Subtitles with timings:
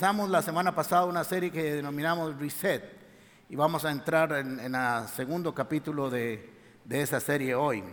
[0.00, 2.82] Empezamos la semana pasada una serie que denominamos Reset
[3.50, 6.54] y vamos a entrar en, el segundo capítulo de,
[6.86, 7.84] de esa serie hoy.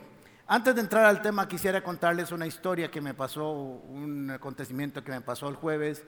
[0.48, 5.12] Antes de entrar al tema, quisiera contarles una historia que me pasó, un acontecimiento que
[5.12, 6.06] me pasó el jueves.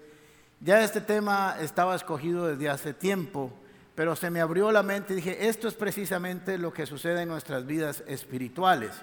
[0.61, 3.51] Ya este tema estaba escogido desde hace tiempo,
[3.93, 7.27] pero se me abrió la mente y dije, esto es precisamente lo que sucede en
[7.27, 8.93] nuestras vidas espirituales.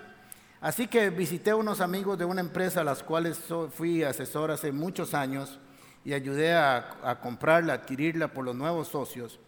[0.62, 3.38] Así que visité a unos amigos de una empresa a las cuales
[3.74, 5.60] fui asesor hace muchos años
[6.06, 9.40] y ayudé a, comprarla, adquirirla por los nuevos socios.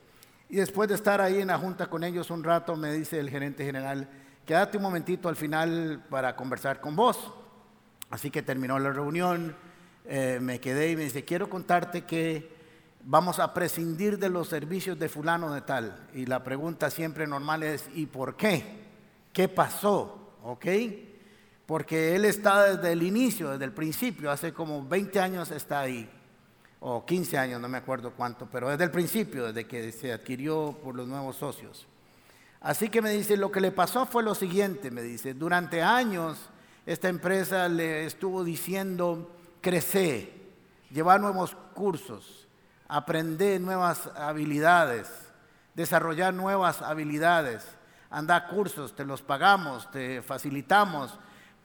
[0.49, 3.31] Y después de estar ahí en la junta con ellos un rato, me dice el
[3.31, 4.09] gerente general,
[4.45, 7.33] quédate un momentito al final para conversar con vos.
[8.11, 9.55] Así que terminó la reunión,
[10.05, 12.53] eh, me quedé y me dice, quiero contarte que
[13.05, 16.09] vamos a prescindir de los servicios de fulano de tal.
[16.13, 18.65] Y la pregunta siempre normal es, ¿y por qué?
[19.33, 20.33] ¿Qué pasó?
[20.43, 20.67] ¿Ok?
[21.67, 26.11] Porque él está desde el inicio, desde el principio, hace como 20 años está ahí
[26.81, 30.79] o 15 años, no me acuerdo cuánto, pero desde el principio, desde que se adquirió
[30.83, 31.87] por los nuevos socios.
[32.61, 36.39] Así que me dice, lo que le pasó fue lo siguiente, me dice, durante años
[36.87, 40.33] esta empresa le estuvo diciendo, crece,
[40.91, 42.49] llevar nuevos cursos,
[42.89, 45.09] aprender nuevas habilidades,
[45.75, 47.65] desarrollar nuevas habilidades,
[48.11, 51.19] anda cursos, te los pagamos, te facilitamos,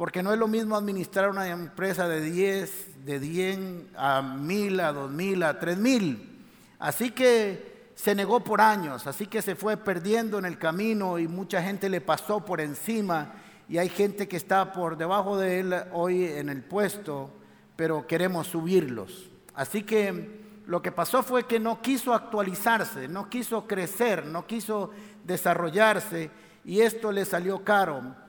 [0.03, 3.59] porque no es lo mismo administrar una empresa de 10, de 10
[3.95, 6.45] a 1000, a 2000, a 3000.
[6.77, 11.29] Así que se negó por años, así que se fue perdiendo en el camino y
[11.29, 13.35] mucha gente le pasó por encima
[13.69, 17.29] y hay gente que está por debajo de él hoy en el puesto,
[17.77, 19.31] pero queremos subirlos.
[19.53, 24.91] Así que lo que pasó fue que no quiso actualizarse, no quiso crecer, no quiso
[25.23, 26.29] desarrollarse
[26.65, 28.21] y esto le salió caro.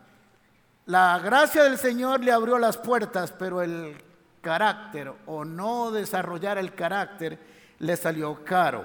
[0.86, 3.96] La gracia del Señor le abrió las puertas, pero el
[4.42, 7.38] carácter o no desarrollar el carácter
[7.78, 8.84] le salió caro.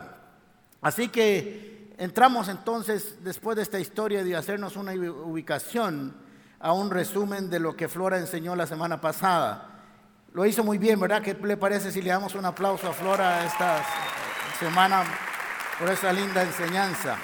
[0.82, 6.16] Así que entramos entonces, después de esta historia de hacernos una ubicación,
[6.60, 9.70] a un resumen de lo que Flora enseñó la semana pasada.
[10.34, 11.22] Lo hizo muy bien, ¿verdad?
[11.22, 13.84] ¿Qué le parece si le damos un aplauso a Flora esta
[14.60, 15.04] semana
[15.80, 17.18] por esa linda enseñanza?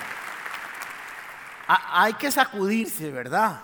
[1.67, 3.59] hay que sacudirse, ¿verdad?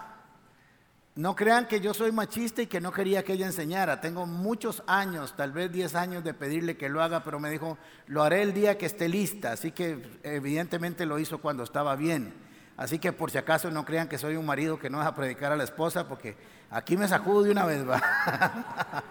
[1.16, 4.00] No crean que yo soy machista y que no quería que ella enseñara.
[4.00, 7.78] Tengo muchos años, tal vez 10 años de pedirle que lo haga, pero me dijo,
[8.08, 9.52] lo haré el día que esté lista.
[9.52, 12.34] Así que evidentemente lo hizo cuando estaba bien.
[12.78, 15.52] Así que por si acaso no crean que soy un marido que no deja predicar
[15.52, 16.38] a la esposa, porque
[16.70, 19.04] aquí me sacudo de una vez, va.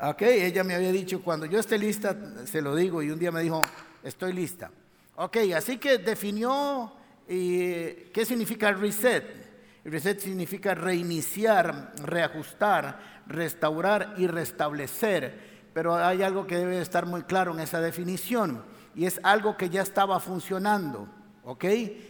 [0.10, 3.32] ok, ella me había dicho, cuando yo esté lista, se lo digo, y un día
[3.32, 3.60] me dijo,
[4.04, 4.70] estoy lista.
[5.16, 6.92] Ok, así que definió
[7.26, 9.47] eh, qué significa reset.
[9.88, 15.58] Reset significa reiniciar, reajustar, restaurar y restablecer.
[15.72, 19.70] Pero hay algo que debe estar muy claro en esa definición y es algo que
[19.70, 21.08] ya estaba funcionando.
[21.44, 21.64] ¿Ok?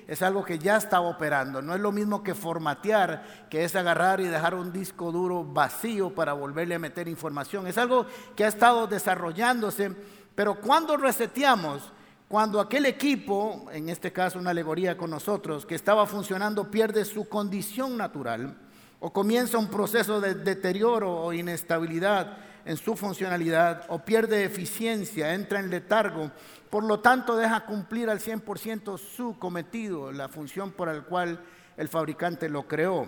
[0.08, 1.62] Es algo que ya estaba operando.
[1.62, 6.12] No es lo mismo que formatear, que es agarrar y dejar un disco duro vacío
[6.12, 7.68] para volverle a meter información.
[7.68, 9.94] Es algo que ha estado desarrollándose,
[10.34, 11.92] pero cuando reseteamos,
[12.28, 17.26] cuando aquel equipo, en este caso una alegoría con nosotros, que estaba funcionando pierde su
[17.26, 18.54] condición natural
[19.00, 22.36] o comienza un proceso de deterioro o inestabilidad
[22.66, 26.30] en su funcionalidad o pierde eficiencia, entra en letargo,
[26.68, 31.40] por lo tanto deja cumplir al 100% su cometido, la función por la cual
[31.78, 33.06] el fabricante lo creó.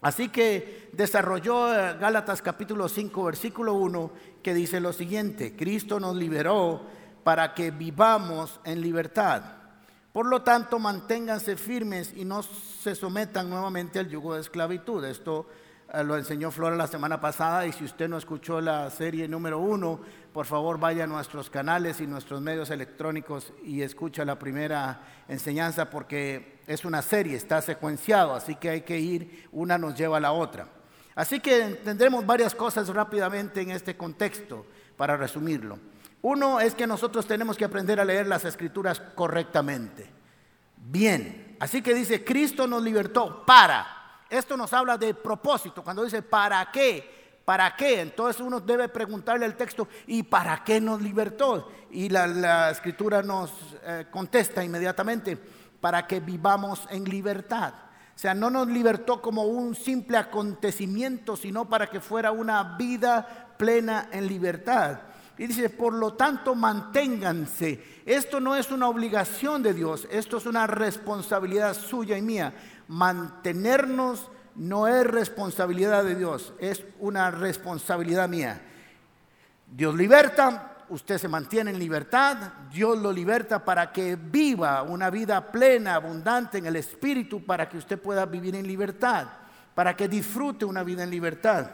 [0.00, 4.10] Así que desarrolló eh, Gálatas capítulo 5, versículo 1,
[4.42, 6.86] que dice lo siguiente, Cristo nos liberó
[7.24, 9.42] para que vivamos en libertad.
[10.12, 15.04] Por lo tanto, manténganse firmes y no se sometan nuevamente al yugo de esclavitud.
[15.04, 15.46] Esto
[15.92, 19.58] eh, lo enseñó Flora la semana pasada y si usted no escuchó la serie número
[19.58, 20.00] uno,
[20.32, 25.88] por favor vaya a nuestros canales y nuestros medios electrónicos y escucha la primera enseñanza
[25.88, 30.20] porque es una serie, está secuenciado, así que hay que ir, una nos lleva a
[30.20, 30.68] la otra.
[31.14, 34.66] Así que tendremos varias cosas rápidamente en este contexto
[34.96, 35.78] para resumirlo.
[36.22, 40.10] Uno es que nosotros tenemos que aprender a leer las escrituras correctamente.
[40.76, 43.86] Bien, así que dice, Cristo nos libertó para.
[44.28, 45.82] Esto nos habla de propósito.
[45.82, 47.40] Cuando dice, ¿para qué?
[47.44, 48.02] ¿Para qué?
[48.02, 51.70] Entonces uno debe preguntarle al texto, ¿y para qué nos libertó?
[51.90, 53.50] Y la, escritura nos
[53.84, 55.38] eh, contesta inmediatamente,
[55.80, 57.72] para que vivamos en libertad.
[58.14, 63.54] O sea, no nos libertó como un simple acontecimiento, sino para que fuera una vida
[63.56, 65.00] plena en libertad.
[65.38, 68.02] Y dice, por lo tanto, manténganse.
[68.04, 72.52] Esto no es una obligación de Dios, esto es una responsabilidad suya y mía.
[72.88, 78.60] Mantenernos no es responsabilidad de Dios, es una responsabilidad mía.
[79.70, 82.36] Dios liberta, usted se mantiene en libertad,
[82.72, 87.78] Dios lo liberta para que viva una vida plena, abundante en el Espíritu, para que
[87.78, 89.28] usted pueda vivir en libertad,
[89.74, 91.70] para que disfrute una vida en libertad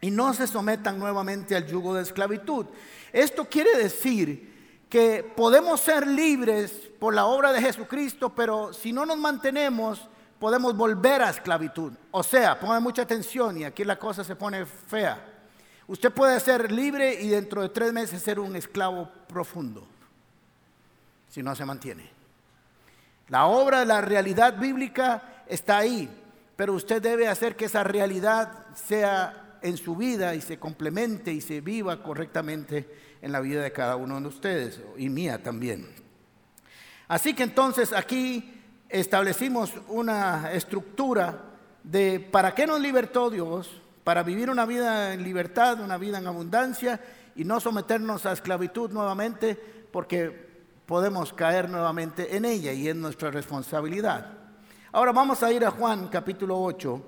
[0.00, 2.66] y no se sometan nuevamente al yugo de esclavitud.
[3.12, 4.50] Esto quiere decir
[4.88, 10.08] que podemos ser libres por la obra de Jesucristo, pero si no nos mantenemos,
[10.38, 11.92] podemos volver a esclavitud.
[12.10, 15.26] O sea, pongan mucha atención y aquí la cosa se pone fea.
[15.86, 19.86] Usted puede ser libre y dentro de tres meses ser un esclavo profundo,
[21.28, 22.10] si no se mantiene.
[23.28, 26.08] La obra, la realidad bíblica está ahí,
[26.56, 31.40] pero usted debe hacer que esa realidad sea en su vida y se complemente y
[31.40, 32.88] se viva correctamente
[33.22, 35.88] en la vida de cada uno de ustedes y mía también.
[37.08, 41.44] Así que entonces aquí establecimos una estructura
[41.82, 46.26] de para qué nos libertó Dios, para vivir una vida en libertad, una vida en
[46.26, 47.00] abundancia
[47.34, 49.54] y no someternos a esclavitud nuevamente
[49.92, 50.50] porque
[50.86, 54.38] podemos caer nuevamente en ella y es nuestra responsabilidad.
[54.92, 57.04] Ahora vamos a ir a Juan capítulo 8,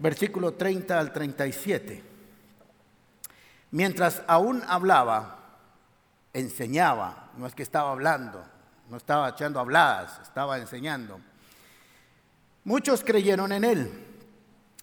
[0.00, 2.02] versículo 30 al 37.
[3.70, 5.38] Mientras aún hablaba,
[6.32, 8.44] enseñaba, no es que estaba hablando,
[8.88, 11.20] no estaba echando habladas, estaba enseñando.
[12.64, 14.06] Muchos creyeron en él.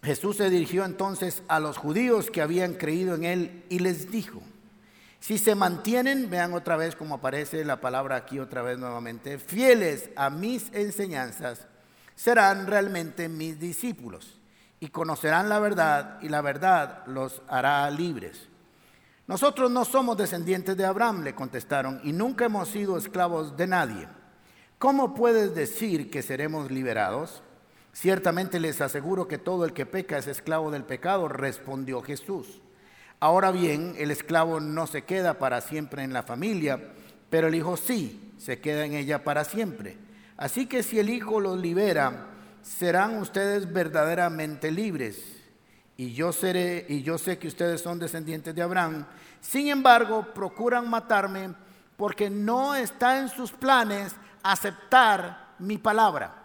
[0.04, 4.42] Jesús se dirigió entonces a los judíos que habían creído en él y les dijo,
[5.20, 10.12] si se mantienen, vean otra vez cómo aparece la palabra aquí otra vez nuevamente, fieles
[10.16, 11.66] a mis enseñanzas,
[12.16, 14.37] serán realmente mis discípulos
[14.80, 18.48] y conocerán la verdad y la verdad los hará libres.
[19.28, 24.08] Nosotros no somos descendientes de Abraham, le contestaron, y nunca hemos sido esclavos de nadie.
[24.80, 27.44] ¿Cómo puedes decir que seremos liberados?
[27.92, 32.62] Ciertamente les aseguro que todo el que peca es esclavo del pecado, respondió Jesús.
[33.20, 36.80] Ahora bien, el esclavo no se queda para siempre en la familia,
[37.30, 39.98] pero el hijo sí, se queda en ella para siempre.
[40.38, 42.28] Así que si el hijo los libera,
[42.68, 45.24] serán ustedes verdaderamente libres
[45.96, 49.06] y yo seré y yo sé que ustedes son descendientes de Abraham.
[49.40, 51.56] Sin embargo, procuran matarme
[51.96, 56.44] porque no está en sus planes aceptar mi palabra.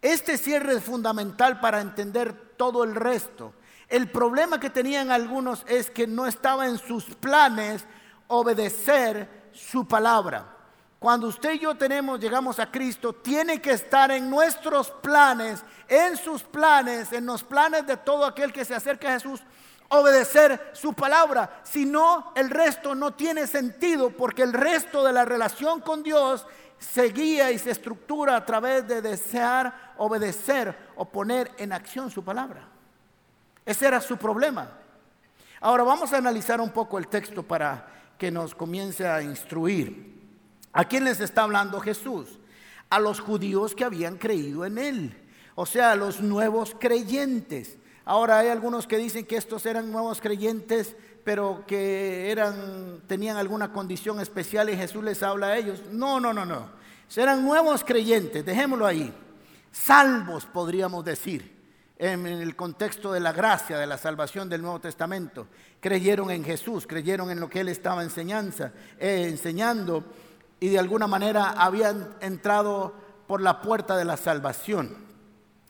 [0.00, 3.52] Este cierre es fundamental para entender todo el resto.
[3.88, 7.84] El problema que tenían algunos es que no estaba en sus planes
[8.28, 10.55] obedecer su palabra.
[10.98, 16.16] Cuando usted y yo tenemos, llegamos a Cristo, tiene que estar en nuestros planes, en
[16.16, 19.42] sus planes, en los planes de todo aquel que se acerca a Jesús,
[19.88, 21.60] obedecer su palabra.
[21.64, 26.46] Si no, el resto no tiene sentido porque el resto de la relación con Dios
[26.78, 32.24] se guía y se estructura a través de desear obedecer o poner en acción su
[32.24, 32.68] palabra.
[33.64, 34.70] Ese era su problema.
[35.60, 37.86] Ahora vamos a analizar un poco el texto para
[38.18, 40.15] que nos comience a instruir.
[40.76, 42.38] ¿A quién les está hablando Jesús?
[42.90, 45.16] A los judíos que habían creído en Él,
[45.54, 47.78] o sea, a los nuevos creyentes.
[48.04, 53.72] Ahora hay algunos que dicen que estos eran nuevos creyentes, pero que eran, tenían alguna
[53.72, 55.82] condición especial y Jesús les habla a ellos.
[55.90, 56.68] No, no, no, no.
[57.16, 59.14] Eran nuevos creyentes, dejémoslo ahí.
[59.72, 61.56] Salvos, podríamos decir,
[61.98, 65.46] en el contexto de la gracia, de la salvación del Nuevo Testamento.
[65.80, 70.04] Creyeron en Jesús, creyeron en lo que Él estaba enseñanza, eh, enseñando
[70.66, 72.92] y de alguna manera habían entrado
[73.28, 74.96] por la puerta de la salvación.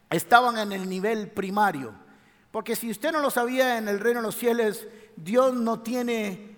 [0.09, 1.93] Estaban en el nivel primario.
[2.51, 6.57] Porque si usted no lo sabía, en el reino de los cielos Dios no tiene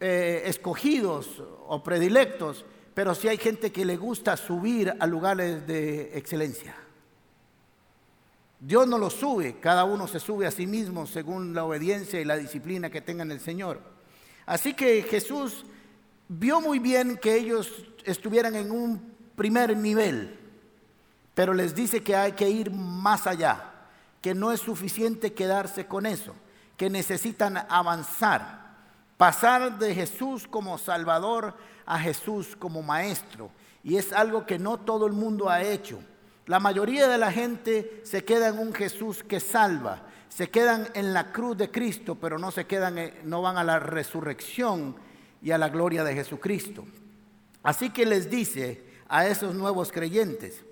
[0.00, 6.10] eh, escogidos o predilectos, pero sí hay gente que le gusta subir a lugares de
[6.18, 6.76] excelencia.
[8.60, 12.26] Dios no lo sube, cada uno se sube a sí mismo según la obediencia y
[12.26, 13.80] la disciplina que tenga en el Señor.
[14.44, 15.64] Así que Jesús
[16.28, 17.72] vio muy bien que ellos
[18.04, 20.38] estuvieran en un primer nivel,
[21.34, 23.72] pero les dice que hay que ir más allá,
[24.20, 26.34] que no es suficiente quedarse con eso,
[26.76, 28.76] que necesitan avanzar,
[29.16, 31.56] pasar de Jesús como Salvador
[31.86, 33.50] a Jesús como Maestro.
[33.82, 36.00] Y es algo que no todo el mundo ha hecho.
[36.46, 41.14] La mayoría de la gente se queda en un Jesús que salva, se quedan en
[41.14, 44.96] la cruz de Cristo, pero no se quedan, no van a la resurrección
[45.42, 46.84] y a la gloria de Jesucristo.
[47.62, 50.64] Así que les dice a esos nuevos creyentes,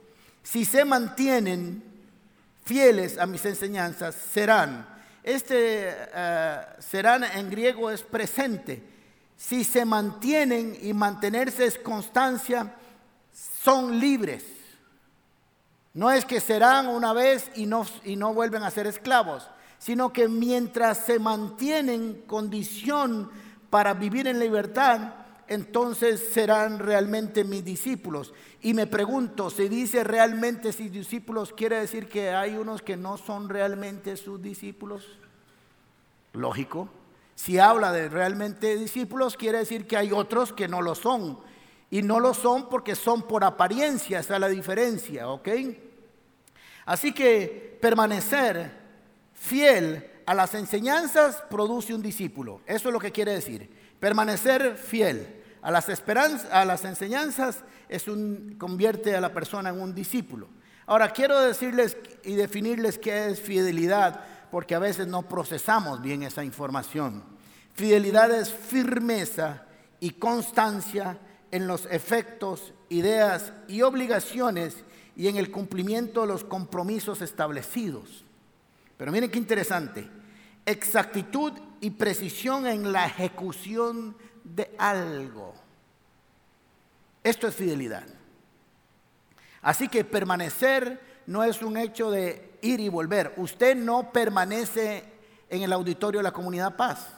[0.42, 1.82] si se mantienen
[2.64, 4.86] fieles a mis enseñanzas, serán.
[5.22, 8.82] Este eh, serán en griego es presente.
[9.36, 12.74] Si se mantienen y mantenerse es constancia,
[13.32, 14.44] son libres.
[15.94, 20.12] No es que serán una vez y no, y no vuelven a ser esclavos, sino
[20.12, 23.30] que mientras se mantienen condición
[23.70, 25.14] para vivir en libertad,
[25.48, 28.34] entonces serán realmente mis discípulos.
[28.62, 31.52] Y me pregunto, ¿se dice realmente sus discípulos?
[31.52, 35.18] ¿Quiere decir que hay unos que no son realmente sus discípulos?
[36.32, 36.88] Lógico.
[37.34, 41.38] Si habla de realmente discípulos, quiere decir que hay otros que no lo son.
[41.90, 45.48] Y no lo son porque son por apariencia, esa es la diferencia, ¿ok?
[46.86, 48.72] Así que permanecer
[49.34, 52.60] fiel a las enseñanzas produce un discípulo.
[52.66, 53.70] Eso es lo que quiere decir.
[54.00, 59.80] Permanecer fiel a las, esperanzas, a las enseñanzas es un, convierte a la persona en
[59.80, 60.48] un discípulo.
[60.86, 66.44] Ahora quiero decirles y definirles qué es fidelidad, porque a veces no procesamos bien esa
[66.44, 67.24] información.
[67.74, 69.64] Fidelidad es firmeza
[70.00, 71.18] y constancia
[71.50, 74.76] en los efectos, ideas y obligaciones
[75.16, 78.25] y en el cumplimiento de los compromisos establecidos.
[78.96, 80.08] Pero miren qué interesante,
[80.64, 85.54] exactitud y precisión en la ejecución de algo.
[87.22, 88.04] Esto es fidelidad.
[89.60, 93.34] Así que permanecer no es un hecho de ir y volver.
[93.36, 95.04] Usted no permanece
[95.50, 97.08] en el auditorio de la comunidad paz.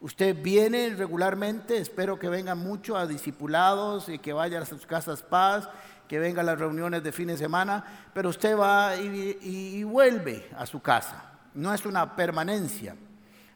[0.00, 5.22] Usted viene regularmente, espero que vengan mucho a discipulados y que vaya a sus casas
[5.22, 5.68] paz,
[6.12, 10.66] que venga a las reuniones de fin de semana, pero usted va y, vuelve a
[10.66, 11.24] su casa.
[11.54, 12.94] No es una permanencia.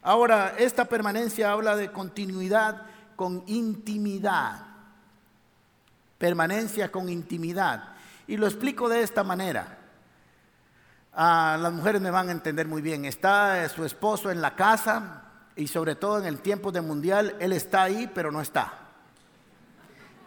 [0.01, 2.81] Ahora, esta permanencia habla de continuidad
[3.15, 4.65] con intimidad.
[6.17, 7.89] Permanencia con intimidad.
[8.25, 9.77] Y lo explico de esta manera.
[11.13, 13.05] Ah, las mujeres me van a entender muy bien.
[13.05, 17.53] Está su esposo en la casa y sobre todo en el tiempo de mundial, él
[17.53, 18.73] está ahí, pero no está.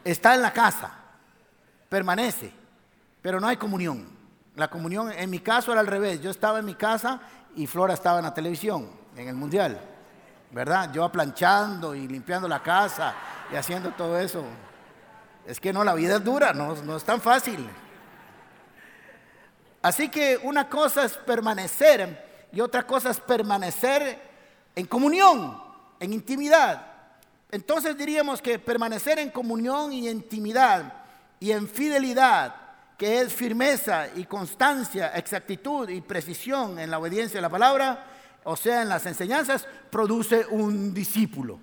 [0.05, 1.00] Está en la casa,
[1.91, 2.51] permanece,
[3.21, 4.09] pero no hay comunión.
[4.57, 6.23] La comunión, en mi caso era al revés.
[6.23, 7.21] Yo estaba en mi casa
[7.55, 9.79] y Flora estaba en la televisión, en el mundial.
[10.51, 10.93] ¿verdad?
[10.93, 13.15] Yo planchando y limpiando la casa
[13.53, 14.45] y haciendo todo eso.
[15.47, 17.69] Es que no, la vida es dura, no, no es tan fácil.
[19.83, 24.19] Así que una cosa es permanecer y otra cosa es permanecer
[24.75, 25.61] en comunión,
[25.99, 26.87] en intimidad.
[27.51, 31.00] Entonces diríamos que permanecer en comunión y intimidad
[31.41, 32.55] y en fidelidad,
[32.99, 38.07] que es firmeza y constancia, exactitud y precisión en la obediencia a la palabra,
[38.45, 41.59] o sea, en las enseñanzas, produce un discípulo.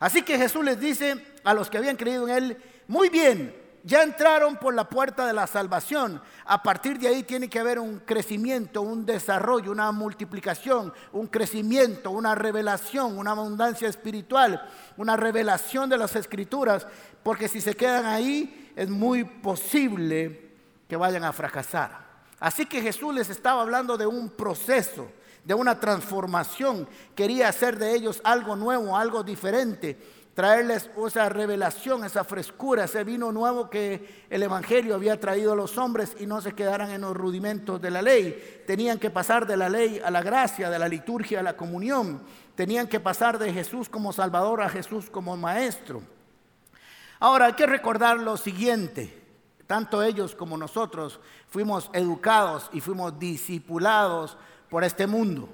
[0.00, 2.56] Así que Jesús les dice a los que habían creído en Él,
[2.88, 6.22] muy bien, ya entraron por la puerta de la salvación.
[6.46, 12.10] A partir de ahí tiene que haber un crecimiento, un desarrollo, una multiplicación, un crecimiento,
[12.10, 16.86] una revelación, una abundancia espiritual, una revelación de las escrituras,
[17.22, 20.50] porque si se quedan ahí es muy posible
[20.88, 22.04] que vayan a fracasar.
[22.40, 25.08] Así que Jesús les estaba hablando de un proceso
[25.44, 26.88] de una transformación.
[27.14, 29.96] Quería hacer de ellos algo nuevo, algo diferente,
[30.34, 35.78] traerles esa revelación, esa frescura, ese vino nuevo que el Evangelio había traído a los
[35.78, 38.62] hombres y no se quedaran en los rudimentos de la ley.
[38.66, 42.22] Tenían que pasar de la ley a la gracia, de la liturgia a la comunión.
[42.54, 46.02] Tenían que pasar de Jesús como Salvador a Jesús como Maestro.
[47.24, 49.18] Ahora hay que recordar lo siguiente.
[49.66, 54.36] Tanto ellos como nosotros fuimos educados y fuimos discipulados
[54.68, 55.48] por este mundo.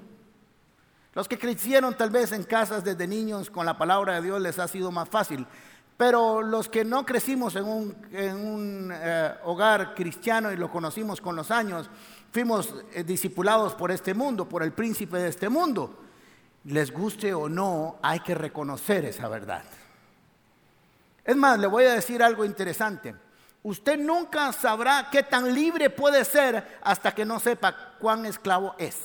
[1.13, 4.59] Los que crecieron tal vez en casas desde niños con la palabra de Dios les
[4.59, 5.47] ha sido más fácil,
[5.95, 11.51] pero los que no crecimos en un, eh, hogar cristiano y lo conocimos con los
[11.51, 11.89] años,
[12.33, 15.97] fuimos eh, discipulados por este mundo, por el príncipe de este mundo.
[16.65, 19.63] Les guste o no, hay que reconocer esa verdad.
[21.31, 23.15] Es más, le voy a decir algo interesante.
[23.63, 28.97] Usted nunca sabrá qué tan libre puede ser hasta que no sepa cuán esclavo es.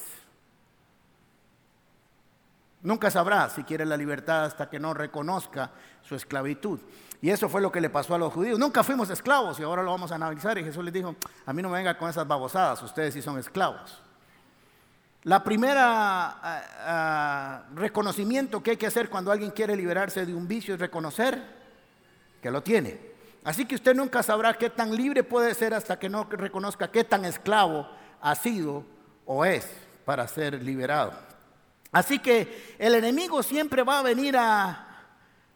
[2.82, 5.70] Nunca sabrá si quiere la libertad hasta que no reconozca
[6.02, 6.80] su esclavitud.
[7.22, 8.58] Y eso fue lo que le pasó a los judíos.
[8.58, 10.58] Nunca fuimos esclavos y ahora lo vamos a analizar.
[10.58, 11.14] Y Jesús les dijo,
[11.46, 14.02] a mí no me venga con esas babosadas, ustedes sí son esclavos.
[15.22, 20.48] La primera ah, ah, reconocimiento que hay que hacer cuando alguien quiere liberarse de un
[20.48, 21.65] vicio es reconocer
[22.50, 22.98] lo tiene.
[23.44, 27.04] Así que usted nunca sabrá qué tan libre puede ser hasta que no reconozca qué
[27.04, 27.88] tan esclavo
[28.20, 28.84] ha sido
[29.24, 29.68] o es
[30.04, 31.12] para ser liberado.
[31.92, 35.06] Así que el enemigo siempre va a venir a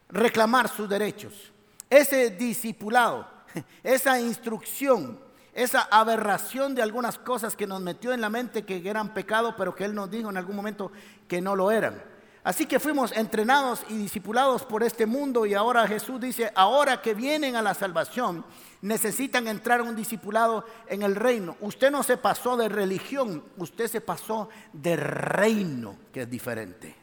[0.09, 1.51] reclamar sus derechos.
[1.89, 3.27] Ese discipulado,
[3.83, 5.19] esa instrucción,
[5.53, 9.75] esa aberración de algunas cosas que nos metió en la mente que eran pecado, pero
[9.75, 10.91] que Él nos dijo en algún momento
[11.27, 12.10] que no lo eran.
[12.43, 17.13] Así que fuimos entrenados y discipulados por este mundo y ahora Jesús dice, ahora que
[17.13, 18.43] vienen a la salvación,
[18.81, 21.55] necesitan entrar un discipulado en el reino.
[21.61, 26.95] Usted no se pasó de religión, usted se pasó de reino, que es diferente.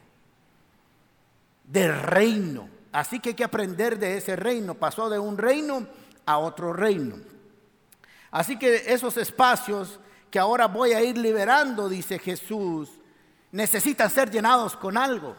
[1.63, 2.67] De reino.
[2.91, 4.75] Así que hay que aprender de ese reino.
[4.75, 5.87] Pasó de un reino
[6.25, 7.15] a otro reino.
[8.29, 12.98] Así que esos espacios que ahora voy a ir liberando, dice Jesús,
[13.51, 15.35] necesitan ser llenados con algo.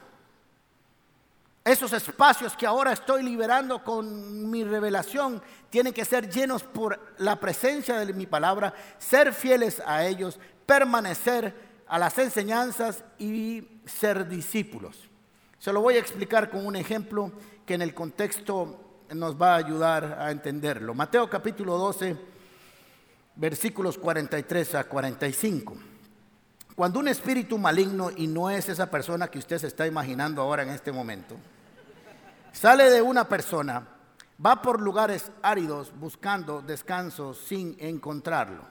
[1.64, 7.38] Esos espacios que ahora estoy liberando con mi revelación tienen que ser llenos por la
[7.38, 11.54] presencia de mi palabra, ser fieles a ellos, permanecer
[11.86, 15.10] a las enseñanzas y ser discípulos.
[15.58, 17.30] Se lo voy a explicar con un ejemplo
[17.66, 20.94] que en el contexto nos va a ayudar a entenderlo.
[20.94, 22.16] Mateo capítulo 12,
[23.36, 25.89] versículos 43 a 45.
[26.80, 30.62] Cuando un espíritu maligno, y no es esa persona que usted se está imaginando ahora
[30.62, 31.36] en este momento,
[32.52, 33.86] sale de una persona,
[34.42, 38.62] va por lugares áridos buscando descanso sin encontrarlo.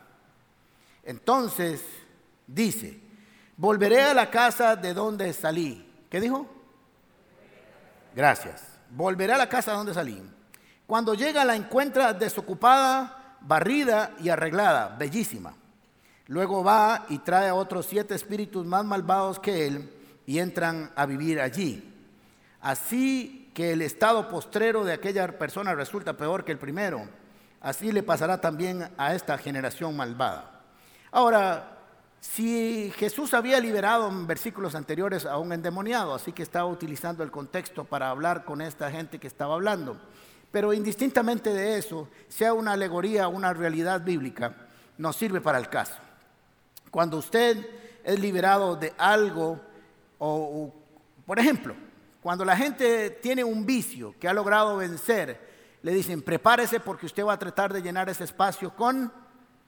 [1.03, 1.83] Entonces
[2.47, 2.99] dice,
[3.55, 5.87] volveré a la casa de donde salí.
[6.09, 6.47] ¿Qué dijo?
[8.15, 8.63] Gracias.
[8.89, 10.19] Volveré a la casa de donde salí.
[10.87, 15.58] Cuando llega la encuentra desocupada, barrida y arreglada, bellísima.
[16.29, 19.91] Luego va y trae a otros siete espíritus más malvados que él
[20.27, 21.91] y entran a vivir allí.
[22.61, 27.09] Así que el estado postrero de aquella persona resulta peor que el primero.
[27.61, 30.61] Así le pasará también a esta generación malvada.
[31.11, 31.79] Ahora,
[32.21, 37.31] si Jesús había liberado en versículos anteriores a un endemoniado, así que estaba utilizando el
[37.31, 39.99] contexto para hablar con esta gente que estaba hablando.
[40.51, 44.53] Pero indistintamente de eso, sea una alegoría o una realidad bíblica,
[44.99, 45.95] nos sirve para el caso.
[46.91, 47.65] Cuando usted
[48.03, 49.59] es liberado de algo,
[50.17, 50.73] o,
[51.25, 51.75] por ejemplo,
[52.21, 55.49] cuando la gente tiene un vicio que ha logrado vencer,
[55.81, 59.11] le dicen, prepárese porque usted va a tratar de llenar ese espacio con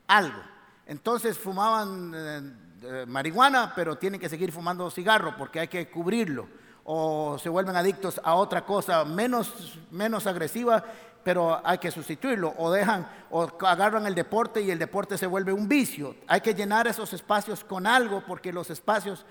[0.07, 0.41] algo.
[0.85, 2.41] Entonces fumaban eh,
[2.83, 6.47] eh, marihuana, pero tienen que seguir fumando cigarro porque hay que cubrirlo.
[6.83, 10.83] O se vuelven adictos a otra cosa menos, menos agresiva
[11.23, 12.53] pero hay que sustituirlo.
[12.57, 16.15] O dejan, o agarran el deporte y el deporte se vuelve un vicio.
[16.27, 19.25] Hay que llenar esos espacios con algo porque los espacios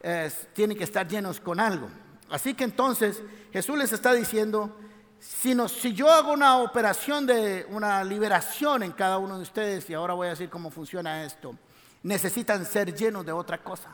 [0.00, 1.88] eh, tienen que estar llenos con algo.
[2.30, 4.76] Así que entonces Jesús les está diciendo,
[5.18, 9.94] si, si yo hago una operación de una liberación en cada uno de ustedes, y
[9.94, 11.54] ahora voy a decir cómo funciona esto,
[12.02, 13.90] necesitan ser llenos de otra cosa.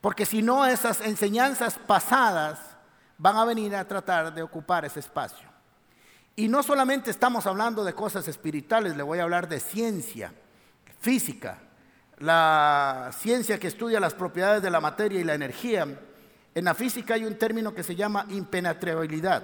[0.00, 2.58] Porque si no, esas enseñanzas pasadas
[3.18, 5.49] van a venir a tratar de ocupar ese espacio.
[6.36, 10.32] Y no solamente estamos hablando de cosas espirituales, le voy a hablar de ciencia,
[11.00, 11.58] física,
[12.18, 15.86] la ciencia que estudia las propiedades de la materia y la energía.
[16.54, 19.42] En la física hay un término que se llama impenetrabilidad.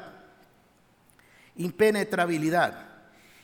[1.57, 2.87] Impenetrabilidad.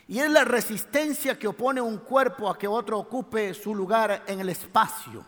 [0.07, 4.41] Y es la resistencia que opone un cuerpo a que otro ocupe su lugar en
[4.41, 5.25] el espacio.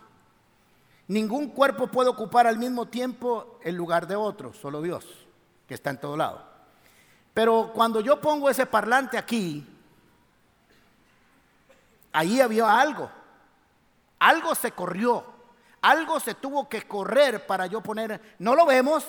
[1.08, 5.06] Ningún cuerpo puede ocupar al mismo tiempo el lugar de otro, solo Dios,
[5.66, 6.53] que está en todo lado.
[7.34, 9.66] Pero cuando yo pongo ese parlante aquí,
[12.12, 13.10] ahí había algo.
[14.20, 15.24] Algo se corrió.
[15.82, 18.36] Algo se tuvo que correr para yo poner.
[18.38, 19.04] No lo vemos,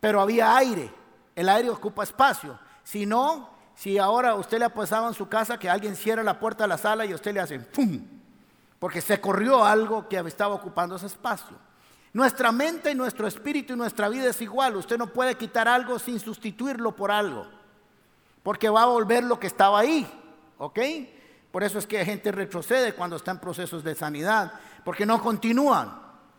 [0.00, 0.92] pero había aire.
[1.36, 2.58] El aire ocupa espacio.
[2.82, 6.40] Si no, si ahora usted le ha pasado en su casa que alguien cierra la
[6.40, 8.02] puerta de la sala y usted le hace ¡pum!
[8.78, 11.65] Porque se corrió algo que estaba ocupando ese espacio.
[12.16, 14.74] Nuestra mente y nuestro espíritu y nuestra vida es igual.
[14.76, 17.46] Usted no puede quitar algo sin sustituirlo por algo.
[18.42, 20.10] Porque va a volver lo que estaba ahí.
[20.56, 20.78] ¿Ok?
[21.52, 24.50] Por eso es que gente retrocede cuando está en procesos de sanidad.
[24.82, 25.92] Porque no continúan.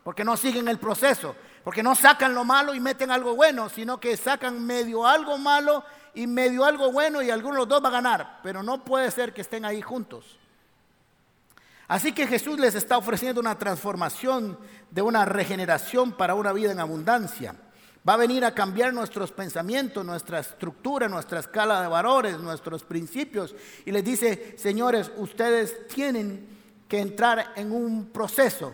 [0.04, 1.36] Porque no siguen el proceso.
[1.64, 3.70] Porque no sacan lo malo y meten algo bueno.
[3.70, 5.84] Sino que sacan medio algo malo
[6.16, 8.40] y medio algo bueno y alguno de los dos va a ganar.
[8.42, 10.40] Pero no puede ser que estén ahí juntos.
[11.88, 14.60] Así que Jesús les está ofreciendo una transformación
[14.92, 17.56] de una regeneración para una vida en abundancia.
[18.08, 23.56] Va a venir a cambiar nuestros pensamientos, nuestra estructura, nuestra escala de valores, nuestros principios.
[23.86, 26.48] Y les dice, señores, ustedes tienen
[26.88, 28.74] que entrar en un proceso.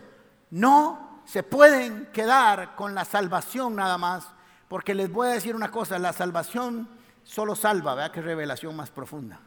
[0.51, 4.25] No se pueden quedar con la salvación nada más,
[4.67, 6.87] porque les voy a decir una cosa, la salvación
[7.23, 9.39] solo salva, vea qué revelación más profunda.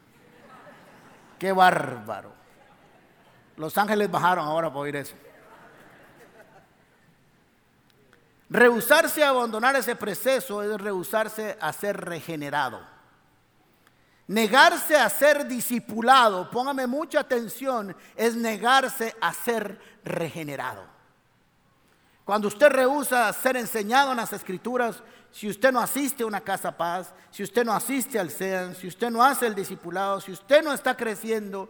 [1.39, 2.36] Qué bárbaro.
[3.57, 5.15] Los ángeles bajaron ahora para oír eso.
[8.49, 12.81] Rehusarse a abandonar ese proceso es rehusarse a ser regenerado.
[14.29, 20.85] Negarse a ser discipulado, póngame mucha atención, es negarse a ser regenerado.
[22.25, 26.77] Cuando usted rehúsa ser enseñado en las escrituras, si usted no asiste a una casa
[26.77, 30.63] paz, si usted no asiste al SEAN, si usted no hace el discipulado, si usted
[30.63, 31.69] no está creciendo,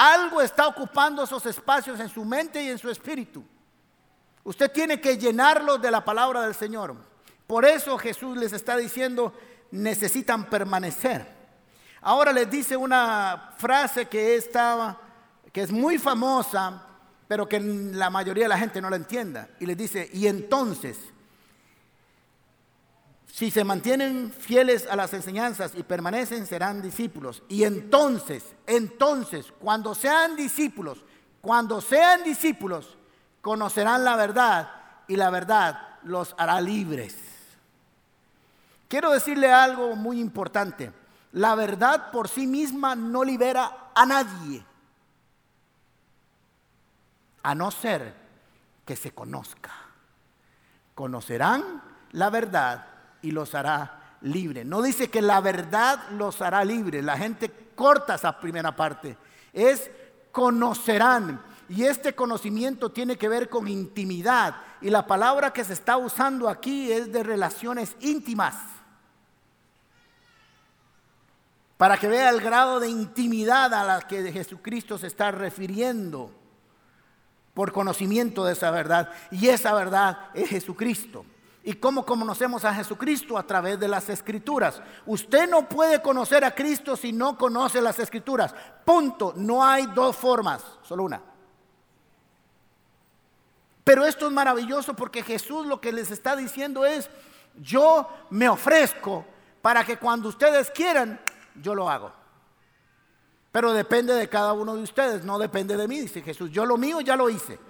[0.00, 3.44] algo está ocupando esos espacios en su mente y en su espíritu.
[4.44, 6.96] Usted tiene que llenarlo de la palabra del Señor.
[7.46, 9.34] Por eso Jesús les está diciendo,
[9.70, 11.26] necesitan permanecer.
[12.00, 14.98] Ahora les dice una frase que estaba,
[15.52, 16.82] que es muy famosa,
[17.28, 19.50] pero que la mayoría de la gente no la entienda.
[19.60, 20.96] Y les dice, y entonces,
[23.32, 27.42] si se mantienen fieles a las enseñanzas y permanecen, serán discípulos.
[27.48, 31.04] Y entonces, entonces, cuando sean discípulos,
[31.40, 32.98] cuando sean discípulos,
[33.40, 34.70] conocerán la verdad
[35.08, 37.16] y la verdad los hará libres.
[38.88, 40.92] Quiero decirle algo muy importante.
[41.32, 44.64] La verdad por sí misma no libera a nadie,
[47.42, 48.14] a no ser
[48.84, 49.70] que se conozca.
[50.94, 52.89] Conocerán la verdad
[53.22, 54.66] y los hará libres.
[54.66, 57.04] No dice que la verdad los hará libres.
[57.04, 59.16] La gente corta esa primera parte.
[59.52, 59.90] Es
[60.32, 61.42] conocerán.
[61.68, 64.56] Y este conocimiento tiene que ver con intimidad.
[64.80, 68.56] Y la palabra que se está usando aquí es de relaciones íntimas.
[71.76, 76.30] Para que vea el grado de intimidad a la que Jesucristo se está refiriendo
[77.54, 79.10] por conocimiento de esa verdad.
[79.30, 81.24] Y esa verdad es Jesucristo.
[81.70, 83.38] ¿Y cómo conocemos a Jesucristo?
[83.38, 84.82] A través de las escrituras.
[85.06, 88.52] Usted no puede conocer a Cristo si no conoce las escrituras.
[88.84, 89.34] Punto.
[89.36, 91.22] No hay dos formas, solo una.
[93.84, 97.08] Pero esto es maravilloso porque Jesús lo que les está diciendo es,
[97.54, 99.24] yo me ofrezco
[99.62, 101.20] para que cuando ustedes quieran,
[101.54, 102.10] yo lo hago.
[103.52, 106.50] Pero depende de cada uno de ustedes, no depende de mí, dice Jesús.
[106.50, 107.60] Yo lo mío ya lo hice.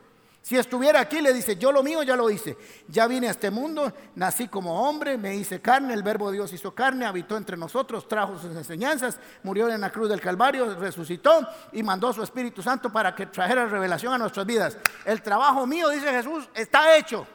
[0.43, 2.57] Si estuviera aquí, le dice, yo lo mío ya lo hice.
[2.89, 6.53] Ya vine a este mundo, nací como hombre, me hice carne, el verbo de Dios
[6.53, 11.47] hizo carne, habitó entre nosotros, trajo sus enseñanzas, murió en la cruz del Calvario, resucitó
[11.73, 14.79] y mandó su Espíritu Santo para que trajera revelación a nuestras vidas.
[15.05, 17.27] El trabajo mío, dice Jesús, está hecho.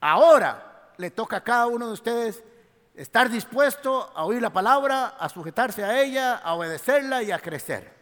[0.00, 2.42] Ahora le toca a cada uno de ustedes
[2.94, 7.99] estar dispuesto a oír la palabra, a sujetarse a ella, a obedecerla y a crecer.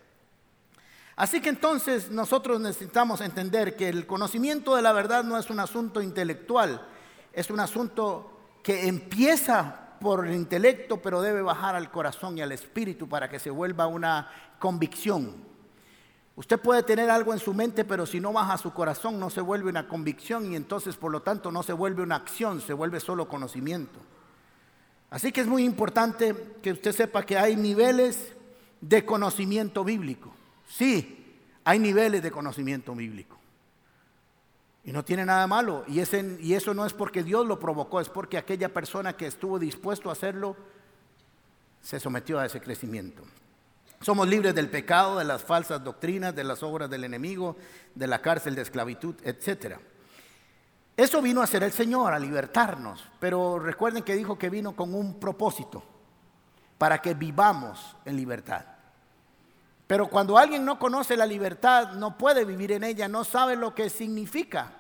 [1.18, 5.58] Así que entonces nosotros necesitamos entender que el conocimiento de la verdad no es un
[5.58, 6.86] asunto intelectual,
[7.32, 12.52] es un asunto que empieza por el intelecto, pero debe bajar al corazón y al
[12.52, 15.34] espíritu para que se vuelva una convicción.
[16.36, 19.28] Usted puede tener algo en su mente, pero si no baja a su corazón no
[19.28, 22.74] se vuelve una convicción y entonces por lo tanto no se vuelve una acción, se
[22.74, 23.98] vuelve solo conocimiento.
[25.10, 28.36] Así que es muy importante que usted sepa que hay niveles
[28.80, 30.37] de conocimiento bíblico.
[30.68, 33.36] Sí, hay niveles de conocimiento bíblico.
[34.84, 35.84] Y no tiene nada malo.
[35.88, 39.58] Y, y eso no es porque Dios lo provocó, es porque aquella persona que estuvo
[39.58, 40.56] dispuesto a hacerlo
[41.82, 43.22] se sometió a ese crecimiento.
[44.00, 47.56] Somos libres del pecado, de las falsas doctrinas, de las obras del enemigo,
[47.94, 49.76] de la cárcel de esclavitud, etc.
[50.96, 53.08] Eso vino a ser el Señor, a libertarnos.
[53.18, 55.82] Pero recuerden que dijo que vino con un propósito,
[56.76, 58.64] para que vivamos en libertad.
[59.88, 63.74] Pero cuando alguien no conoce la libertad, no puede vivir en ella, no sabe lo
[63.74, 64.70] que significa.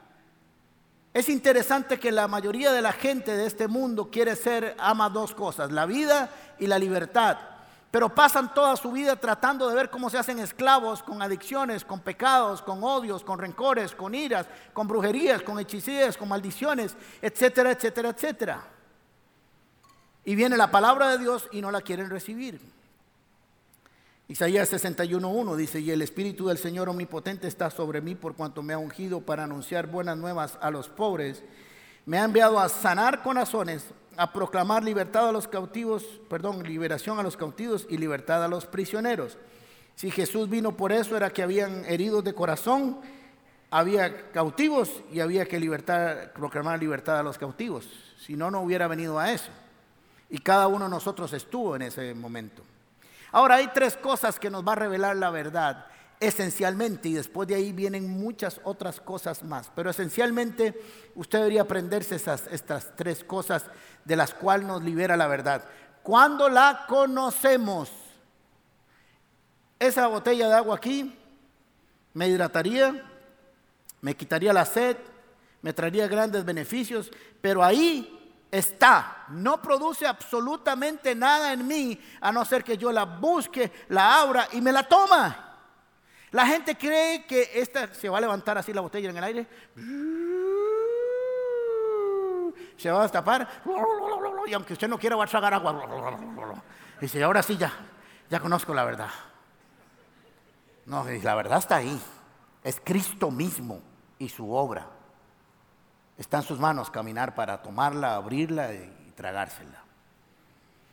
[1.14, 5.34] Es interesante que la mayoría de la gente de este mundo quiere ser, ama dos
[5.34, 7.38] cosas, la vida y la libertad.
[7.90, 12.00] Pero pasan toda su vida tratando de ver cómo se hacen esclavos con adicciones, con
[12.00, 18.10] pecados, con odios, con rencores, con iras, con brujerías, con hechicerías, con maldiciones, etcétera, etcétera,
[18.10, 18.62] etcétera.
[20.22, 22.77] Y viene la palabra de Dios y no la quieren recibir.
[24.30, 28.74] Isaías 61.1 dice, y el Espíritu del Señor Omnipotente está sobre mí por cuanto me
[28.74, 31.42] ha ungido para anunciar buenas nuevas a los pobres.
[32.04, 33.86] Me ha enviado a sanar corazones,
[34.18, 38.66] a proclamar libertad a los cautivos, perdón, liberación a los cautivos y libertad a los
[38.66, 39.38] prisioneros.
[39.94, 43.00] Si Jesús vino por eso era que habían heridos de corazón,
[43.70, 47.88] había cautivos y había que libertar, proclamar libertad a los cautivos.
[48.18, 49.50] Si no, no hubiera venido a eso.
[50.28, 52.62] Y cada uno de nosotros estuvo en ese momento.
[53.32, 55.86] Ahora hay tres cosas que nos va a revelar la verdad.
[56.20, 60.74] esencialmente, y después de ahí vienen muchas otras cosas más, pero esencialmente
[61.14, 63.66] usted debería aprenderse esas, estas tres cosas
[64.04, 65.64] de las cuales nos libera la verdad.
[66.02, 67.92] Cuando la conocemos,
[69.78, 71.16] esa botella de agua aquí
[72.14, 73.04] me hidrataría,
[74.00, 74.96] me quitaría la sed,
[75.62, 78.17] me traería grandes beneficios, pero ahí
[78.50, 84.20] está, no produce absolutamente nada en mí, a no ser que yo la busque, la
[84.20, 85.44] abra y me la toma.
[86.30, 89.46] La gente cree que esta se va a levantar así la botella en el aire,
[92.76, 93.48] se va a destapar,
[94.46, 96.16] y aunque usted no quiera va a tragar agua.
[97.00, 97.72] Dice, ahora sí ya,
[98.28, 99.10] ya conozco la verdad.
[100.86, 102.00] No, la verdad está ahí.
[102.64, 103.80] Es Cristo mismo
[104.18, 104.86] y su obra.
[106.18, 109.88] Está en sus manos caminar para tomarla, abrirla y tragársela.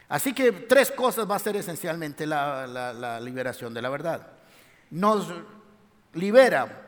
[0.08, 4.28] Así que tres cosas va a ser esencialmente la, liberación de la verdad.
[4.92, 5.28] Nos
[6.14, 6.84] libera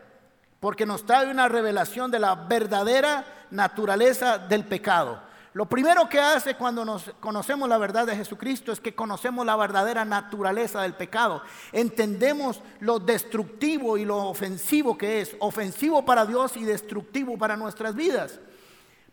[0.59, 5.21] porque nos trae una revelación de la verdadera naturaleza del pecado.
[5.57, 9.55] Lo primero que hace cuando nos conocemos la verdad de Jesucristo es que conocemos la
[9.55, 11.41] verdadera naturaleza del pecado.
[11.71, 17.95] Entendemos lo destructivo y lo ofensivo que es, ofensivo para Dios y destructivo para nuestras
[17.95, 18.39] vidas.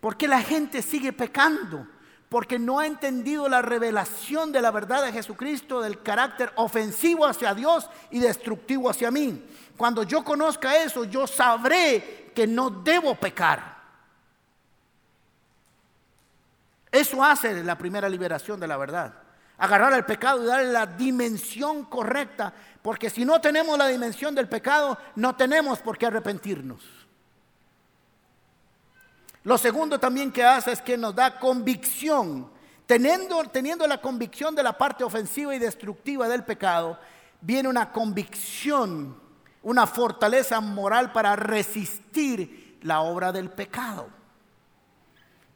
[0.00, 1.86] ¿Por qué la gente sigue pecando?
[2.28, 7.54] Porque no ha entendido la revelación de la verdad de Jesucristo, del carácter ofensivo hacia
[7.54, 9.42] Dios y destructivo hacia mí.
[9.78, 13.73] Cuando yo conozca eso, yo sabré que no debo pecar.
[16.94, 19.12] Eso hace la primera liberación de la verdad.
[19.58, 24.48] Agarrar el pecado y darle la dimensión correcta, porque si no tenemos la dimensión del
[24.48, 26.84] pecado, no tenemos por qué arrepentirnos.
[29.42, 32.48] Lo segundo también que hace es que nos da convicción.
[32.86, 36.96] Teniendo, teniendo la convicción de la parte ofensiva y destructiva del pecado,
[37.40, 39.20] viene una convicción,
[39.64, 44.06] una fortaleza moral para resistir la obra del pecado.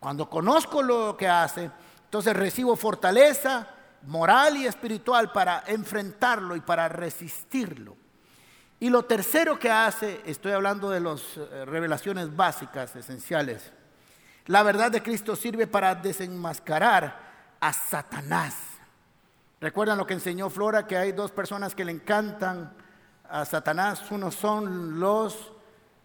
[0.01, 1.71] Cuando conozco lo que hace,
[2.05, 3.69] entonces recibo fortaleza
[4.07, 7.97] moral y espiritual para enfrentarlo y para resistirlo.
[8.81, 13.73] Y lo tercero que hace, estoy hablando de las eh, revelaciones básicas, esenciales.
[14.47, 17.19] La verdad de Cristo sirve para desenmascarar
[17.61, 18.55] a Satanás.
[19.61, 20.87] ¿Recuerdan lo que enseñó Flora?
[20.87, 22.73] Que hay dos personas que le encantan
[23.29, 24.09] a Satanás.
[24.13, 25.53] Unos son los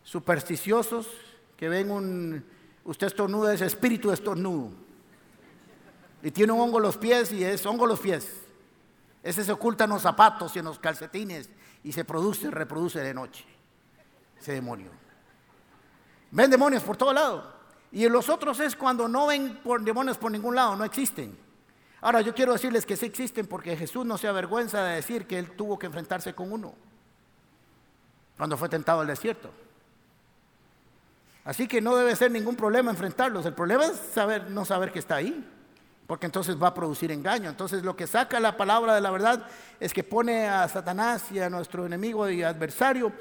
[0.01, 1.08] supersticiosos,
[1.56, 2.43] que ven un
[2.85, 4.71] Usted estornuda, ese espíritu estornudo.
[6.21, 8.29] Y tiene un hongo en los pies y es hongo en los pies.
[9.21, 11.49] Ese se oculta en los zapatos y en los calcetines
[11.83, 13.45] y se produce, reproduce de noche.
[14.39, 14.91] Ese demonio.
[16.31, 17.53] Ven demonios por todo lado.
[17.91, 21.37] Y en los otros es cuando no ven por demonios por ningún lado, no existen.
[22.01, 25.39] Ahora yo quiero decirles que sí existen porque Jesús no se avergüenza de decir que
[25.39, 26.73] él tuvo que enfrentarse con uno
[28.35, 29.51] cuando fue tentado al desierto.
[31.45, 33.45] Así que no debe ser ningún problema enfrentarlos.
[33.45, 35.45] El problema es saber, no saber que está ahí,
[36.08, 37.49] porque entonces va a producir engaño.
[37.49, 39.45] Entonces lo que saca la palabra de la verdad
[39.79, 43.12] es que pone a Satanás y a nuestro enemigo y adversario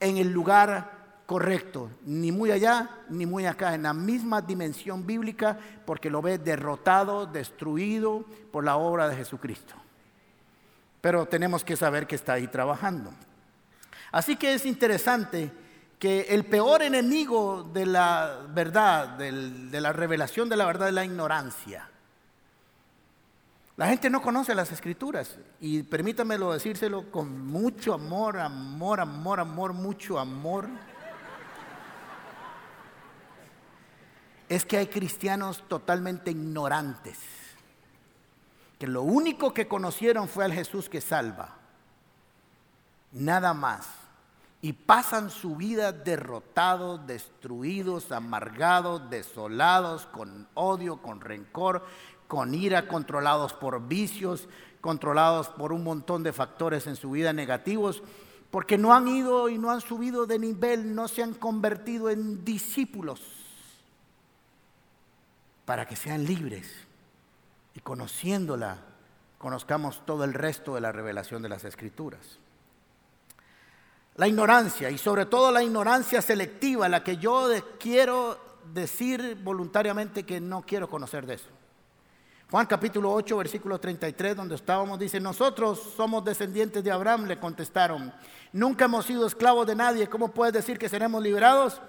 [0.00, 5.56] en el lugar correcto, ni muy allá ni muy acá, en la misma dimensión bíblica,
[5.86, 9.74] porque lo ve derrotado, destruido por la obra de Jesucristo.
[11.00, 13.12] Pero tenemos que saber que está ahí trabajando.
[14.10, 15.50] Así que es interesante
[16.02, 21.04] que el peor enemigo de la verdad, de la revelación de la verdad es la
[21.04, 21.88] ignorancia.
[23.76, 29.74] La gente no conoce las escrituras y permítamelo decírselo con mucho amor, amor, amor, amor,
[29.74, 30.66] mucho amor.
[34.48, 37.20] Es que hay cristianos totalmente ignorantes,
[38.76, 41.58] que lo único que conocieron fue al Jesús que salva,
[43.12, 44.01] nada más
[44.64, 51.84] y pasan su vida derrotados, destruidos, amargados, desolados, con odio, con rencor,
[52.28, 54.48] con ira, controlados por vicios,
[54.80, 58.04] controlados por un montón de factores en su vida negativos,
[58.52, 62.44] porque no han ido y no han subido de nivel, no se han convertido en
[62.44, 63.20] discípulos,
[65.64, 66.70] para que sean libres
[67.74, 68.78] y conociéndola,
[69.38, 72.38] conozcamos todo el resto de la revelación de las escrituras.
[74.16, 77.48] La ignorancia y sobre todo la ignorancia selectiva, la que yo
[77.78, 78.38] quiero
[78.72, 81.48] decir voluntariamente que no quiero conocer de eso.
[82.50, 88.12] Juan capítulo 8, versículo 33, donde estábamos, dice, nosotros somos descendientes de Abraham, le contestaron,
[88.52, 91.80] nunca hemos sido esclavos de nadie, ¿cómo puedes decir que seremos liberados?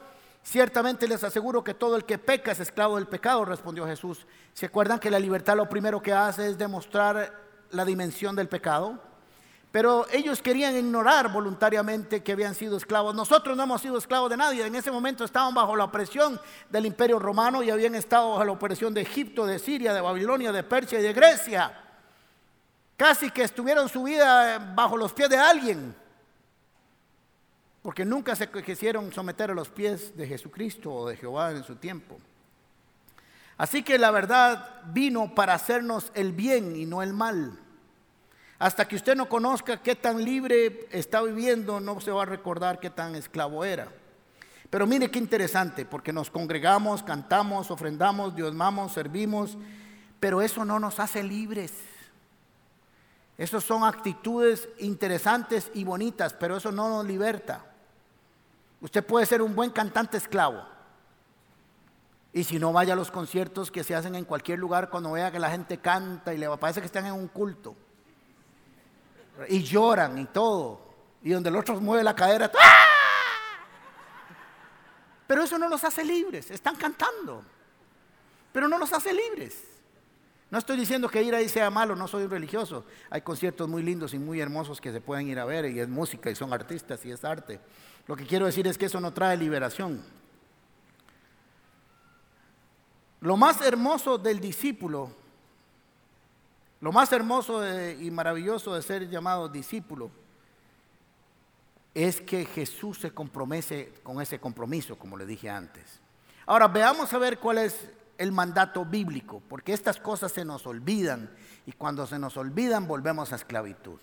[0.41, 4.25] Ciertamente les aseguro que todo el que peca es esclavo del pecado, respondió Jesús.
[4.53, 8.99] ¿Se acuerdan que la libertad lo primero que hace es demostrar la dimensión del pecado?
[9.73, 13.15] Pero ellos querían ignorar voluntariamente que habían sido esclavos.
[13.15, 14.63] Nosotros no hemos sido esclavos de nadie.
[14.63, 18.51] En ese momento estaban bajo la opresión del imperio romano y habían estado bajo la
[18.51, 21.73] opresión de Egipto, de Siria, de Babilonia, de Persia y de Grecia.
[22.95, 25.95] Casi que estuvieron su vida bajo los pies de alguien.
[27.81, 31.77] Porque nunca se quisieron someter a los pies de Jesucristo o de Jehová en su
[31.77, 32.19] tiempo.
[33.57, 37.62] Así que la verdad vino para hacernos el bien y no el mal.
[38.63, 42.79] Hasta que usted no conozca qué tan libre está viviendo, no se va a recordar
[42.79, 43.89] qué tan esclavo era.
[44.69, 49.57] Pero mire qué interesante, porque nos congregamos, cantamos, ofrendamos, diosmamos, servimos,
[50.21, 51.73] pero eso no nos hace libres.
[53.37, 57.65] Esas son actitudes interesantes y bonitas, pero eso no nos liberta.
[58.79, 60.63] Usted puede ser un buen cantante esclavo.
[62.31, 65.33] Y si no vaya a los conciertos que se hacen en cualquier lugar, cuando vea
[65.33, 67.75] que la gente canta y le parece que están en un culto
[69.49, 70.81] y lloran y todo,
[71.21, 72.83] y donde el otro mueve la cadera, ¡ah!
[75.27, 77.43] pero eso no los hace libres, están cantando,
[78.51, 79.63] pero no los hace libres.
[80.53, 82.85] No estoy diciendo que ir ahí sea malo, no soy religioso.
[83.09, 85.89] Hay conciertos muy lindos y muy hermosos que se pueden ir a ver y es
[85.89, 87.59] música y son artistas y es arte.
[88.05, 90.03] Lo que quiero decir es que eso no trae liberación.
[93.21, 95.22] Lo más hermoso del discípulo
[96.83, 100.11] lo más hermoso y maravilloso de ser llamado discípulo
[101.93, 106.01] es que Jesús se compromete con ese compromiso, como le dije antes.
[106.45, 111.33] Ahora veamos a ver cuál es el mandato bíblico, porque estas cosas se nos olvidan
[111.65, 114.01] y cuando se nos olvidan volvemos a esclavitud.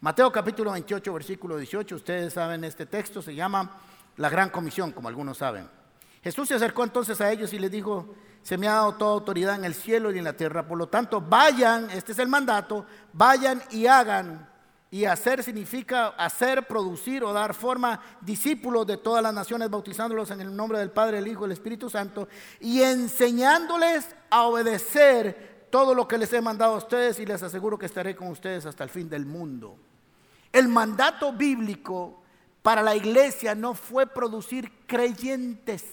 [0.00, 3.76] Mateo capítulo 28, versículo 18, ustedes saben este texto, se llama
[4.18, 5.68] la gran comisión, como algunos saben.
[6.22, 8.14] Jesús se acercó entonces a ellos y les dijo,
[8.48, 10.66] se me ha dado toda autoridad en el cielo y en la tierra.
[10.66, 14.48] Por lo tanto, vayan, este es el mandato, vayan y hagan.
[14.90, 20.40] Y hacer significa hacer, producir o dar forma discípulos de todas las naciones, bautizándolos en
[20.40, 22.26] el nombre del Padre, el Hijo y el Espíritu Santo,
[22.58, 27.78] y enseñándoles a obedecer todo lo que les he mandado a ustedes y les aseguro
[27.78, 29.76] que estaré con ustedes hasta el fin del mundo.
[30.54, 32.22] El mandato bíblico
[32.62, 35.84] para la iglesia no fue producir creyentes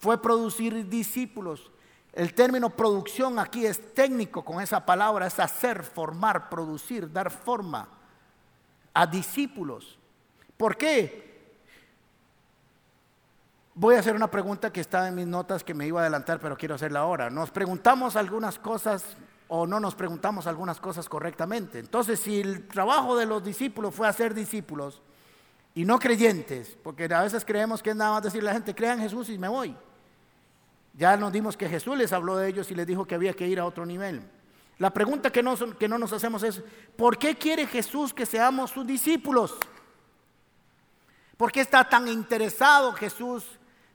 [0.00, 1.70] fue producir discípulos.
[2.12, 7.88] El término producción aquí es técnico con esa palabra, es hacer, formar, producir, dar forma
[8.92, 9.98] a discípulos.
[10.56, 11.30] ¿Por qué?
[13.74, 16.40] Voy a hacer una pregunta que está en mis notas que me iba a adelantar,
[16.40, 17.30] pero quiero hacerla ahora.
[17.30, 19.16] Nos preguntamos algunas cosas
[19.48, 21.78] o no nos preguntamos algunas cosas correctamente.
[21.78, 25.02] Entonces, si el trabajo de los discípulos fue hacer discípulos
[25.74, 28.74] y no creyentes, porque a veces creemos que es nada más decirle a la gente,
[28.74, 29.76] crean Jesús y me voy.
[30.94, 33.46] Ya nos dimos que Jesús les habló de ellos y les dijo que había que
[33.46, 34.22] ir a otro nivel.
[34.78, 36.62] La pregunta que no, que no nos hacemos es,
[36.96, 39.56] ¿por qué quiere Jesús que seamos sus discípulos?
[41.36, 43.44] ¿Por qué está tan interesado Jesús?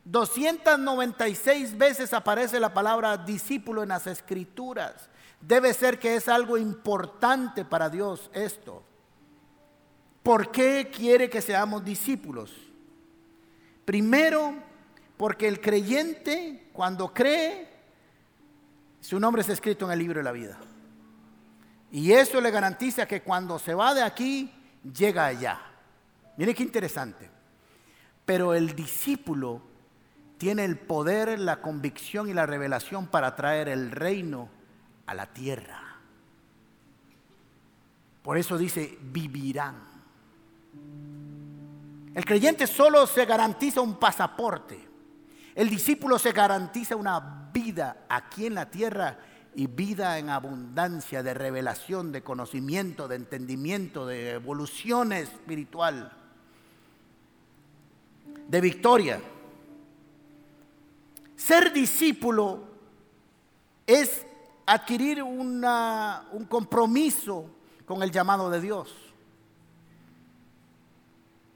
[0.04, 5.10] 296 veces aparece la palabra discípulo en las escrituras.
[5.42, 8.84] Debe ser que es algo importante para Dios esto.
[10.22, 12.52] ¿Por qué quiere que seamos discípulos?
[13.86, 14.56] Primero,
[15.18, 17.68] porque el creyente, cuando cree,
[19.00, 20.58] su nombre es escrito en el libro de la vida.
[21.92, 24.52] Y eso le garantiza que cuando se va de aquí,
[24.94, 25.62] llega allá.
[26.38, 27.30] Mire qué interesante.
[28.26, 29.62] Pero el discípulo
[30.38, 34.50] tiene el poder, la convicción y la revelación para traer el reino
[35.06, 35.82] a la tierra.
[38.22, 39.76] Por eso dice, vivirán.
[42.16, 44.95] El creyente solo se garantiza un pasaporte.
[45.56, 49.18] El discípulo se garantiza una vida aquí en la tierra
[49.56, 56.12] y vida en abundancia de revelación, de conocimiento, de entendimiento, de evolución espiritual,
[58.50, 59.22] de victoria.
[61.38, 62.66] Ser discípulo
[63.88, 64.26] es
[64.66, 65.62] adquirir un
[66.50, 67.50] compromiso
[67.86, 69.05] con el llamado de Dios.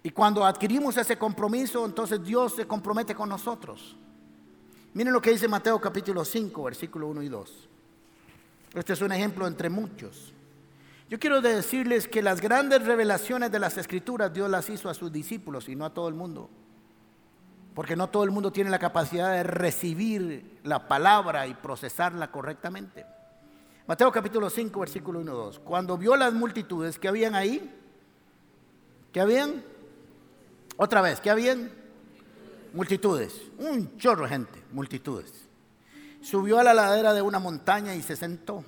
[0.09, 3.95] Y cuando adquirimos ese compromiso, entonces Dios se compromete con nosotros.
[4.95, 7.69] Miren lo que dice Mateo capítulo 5, versículo 1 y 2.
[8.73, 10.33] Este es un ejemplo entre muchos.
[11.11, 15.11] Yo quiero decirles que las grandes revelaciones de las escrituras Dios las hizo a sus
[15.11, 16.49] discípulos y no a todo el mundo.
[17.75, 23.05] Porque no todo el mundo tiene la capacidad de recibir la palabra y procesarla correctamente.
[23.85, 25.59] Mateo capítulo 5, versículo 1 y 2.
[25.59, 27.75] Cuando vio las multitudes que habían ahí,
[29.11, 29.68] que habían
[30.81, 31.69] otra vez, ¿qué habían?
[32.73, 35.29] Multitudes, un chorro de gente, multitudes.
[36.21, 38.63] Subió a la ladera de una montaña y se sentó.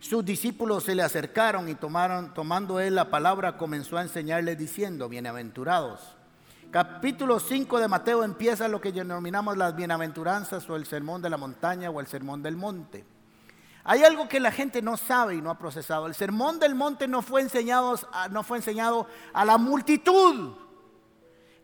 [0.00, 5.06] sus discípulos se le acercaron y tomaron, tomando él la palabra, comenzó a enseñarles diciendo,
[5.10, 6.16] bienaventurados.
[6.70, 11.36] Capítulo 5 de Mateo empieza lo que denominamos las bienaventuranzas o el sermón de la
[11.36, 13.04] montaña o el sermón del monte.
[13.84, 16.06] Hay algo que la gente no sabe y no ha procesado.
[16.06, 17.98] El sermón del monte no fue enseñado,
[18.30, 20.61] no fue enseñado a la multitud.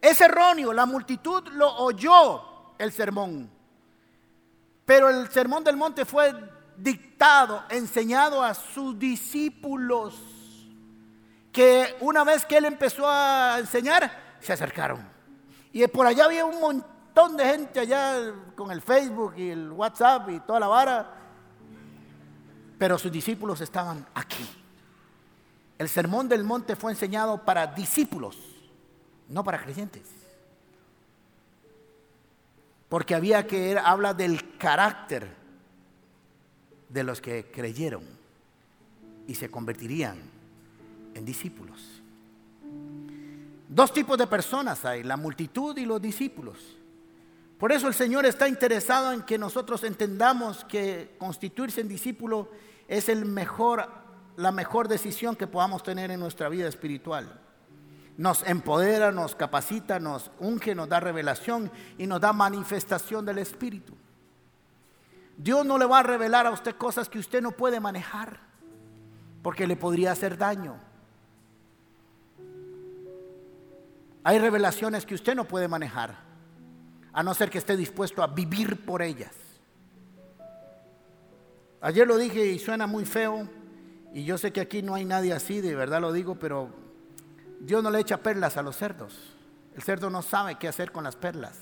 [0.01, 3.51] Es erróneo, la multitud lo oyó el sermón.
[4.85, 6.33] Pero el sermón del monte fue
[6.77, 10.15] dictado, enseñado a sus discípulos,
[11.53, 15.07] que una vez que él empezó a enseñar, se acercaron.
[15.73, 20.31] Y por allá había un montón de gente allá con el Facebook y el WhatsApp
[20.31, 21.15] y toda la vara,
[22.79, 24.49] pero sus discípulos estaban aquí.
[25.77, 28.37] El sermón del monte fue enseñado para discípulos,
[29.29, 30.05] no para creyentes.
[32.89, 35.29] Porque había que habla del carácter
[36.89, 38.03] de los que creyeron
[39.27, 40.19] y se convertirían
[41.15, 42.03] en discípulos.
[43.69, 46.79] Dos tipos de personas hay, la multitud y los discípulos.
[47.59, 52.51] Por eso el Señor está interesado en que nosotros entendamos que constituirse en discípulo
[52.87, 53.87] es el mejor,
[54.37, 57.41] la mejor decisión que podamos tener en nuestra vida espiritual.
[58.19, 63.95] Nos empodera, nos capacita, nos unge, nos da revelación y nos da manifestación del Espíritu.
[65.37, 68.41] Dios no le va a revelar a usted cosas que usted no puede manejar,
[69.41, 70.75] porque le podría hacer daño.
[74.25, 76.17] Hay revelaciones que usted no puede manejar,
[77.13, 79.37] a no ser que esté dispuesto a vivir por ellas.
[81.81, 83.49] Ayer lo dije y suena muy feo,
[84.13, 86.88] y yo sé que aquí no hay nadie así, de verdad lo digo, pero
[87.61, 89.35] Dios no le echa perlas a los cerdos.
[89.75, 91.59] El cerdo no sabe qué hacer con las perlas.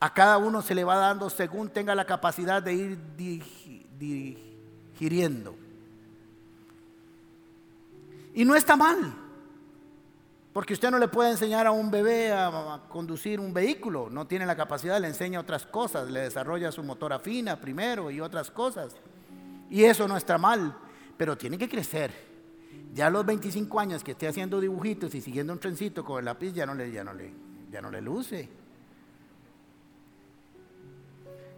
[0.00, 2.98] A cada uno se le va dando según tenga la capacidad de ir
[3.98, 5.56] digiriendo.
[8.34, 9.14] Y no está mal,
[10.52, 14.44] porque usted no le puede enseñar a un bebé a, conducir un vehículo, no tiene
[14.44, 18.94] la capacidad, le enseña otras cosas, le desarrolla su motor afina primero y otras cosas.
[19.70, 20.76] Y eso no está mal,
[21.16, 22.35] pero tiene que crecer.
[22.94, 26.24] Ya a los 25 años que esté haciendo dibujitos y siguiendo un trencito con el
[26.24, 27.30] lápiz ya no le, ya no le,
[27.70, 28.48] ya no le luce.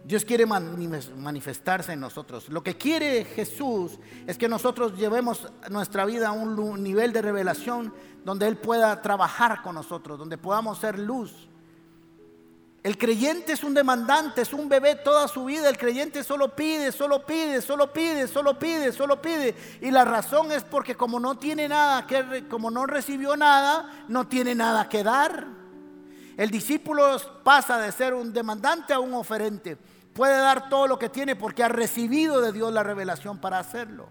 [0.03, 2.49] Dios quiere manifestarse en nosotros.
[2.49, 7.93] Lo que quiere Jesús es que nosotros llevemos nuestra vida a un nivel de revelación
[8.25, 11.47] donde Él pueda trabajar con nosotros, donde podamos ser luz.
[12.81, 15.69] El creyente es un demandante, es un bebé toda su vida.
[15.69, 19.55] El creyente solo pide, solo pide, solo pide, solo pide, solo pide.
[19.81, 24.27] Y la razón es porque como no tiene nada que, como no recibió nada, no
[24.27, 25.45] tiene nada que dar.
[26.37, 29.77] El discípulo pasa de ser un demandante a un oferente
[30.19, 34.09] puede dar todo lo que tiene porque ha recibido de Dios la revelación para hacerlo.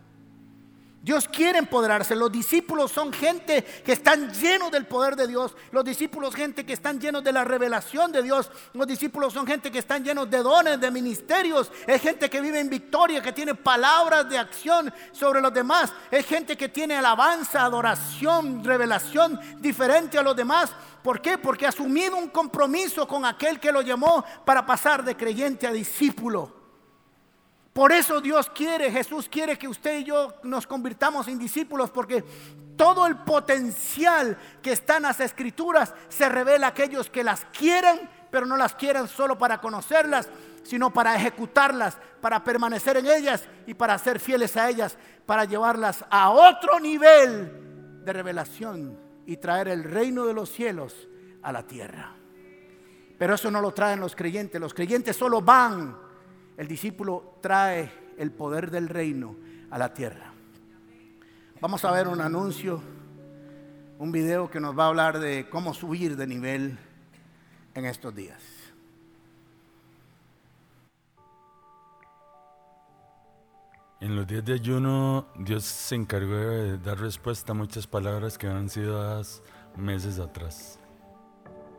[1.01, 2.17] Dios quiere empoderarse.
[2.17, 5.55] Los discípulos son gente que están llenos del poder de Dios.
[5.71, 8.51] Los discípulos gente que están llenos de la revelación de Dios.
[8.73, 11.71] Los discípulos son gente que están llenos de dones, de ministerios.
[11.87, 15.93] Es gente que vive en victoria, que tiene palabras de acción sobre los demás.
[16.11, 20.71] Es gente que tiene alabanza, adoración, revelación diferente a los demás.
[21.05, 21.39] ¿Por qué?
[21.39, 25.73] Porque ha asumido un compromiso con aquel que lo llamó para pasar de creyente a
[25.73, 26.58] discípulo.
[27.79, 32.25] Por eso Dios quiere, Jesús quiere que usted y yo nos convirtamos en discípulos porque
[32.77, 38.11] todo el potencial que está en las escrituras se revela a aquellos que las quieren,
[38.33, 40.29] pero no las quieren solo para conocerlas,
[40.65, 46.05] sino para ejecutarlas, para permanecer en ellas y para ser fieles a ellas, para llevarlas
[46.11, 51.07] a otro nivel de revelación y traer el reino de los cielos
[51.45, 52.17] a la tierra.
[53.17, 56.08] Pero eso no lo traen los creyentes, los creyentes solo van
[56.59, 59.37] el discípulo trae el poder del reino
[59.71, 60.33] a la tierra.
[61.61, 62.83] Vamos a ver un anuncio,
[63.99, 66.77] un video que nos va a hablar de cómo subir de nivel
[67.75, 68.43] en estos días.
[74.01, 78.49] En los días de ayuno, Dios se encargó de dar respuesta a muchas palabras que
[78.49, 79.43] han sido dadas
[79.77, 80.78] meses atrás.